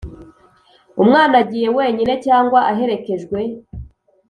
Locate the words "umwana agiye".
1.01-1.67